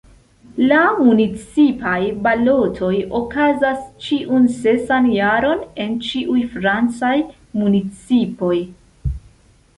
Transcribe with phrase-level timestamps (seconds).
[0.69, 7.15] La municipaj balotoj okazas ĉiun sesan jaron en ĉiuj francaj
[7.63, 8.53] municipoj.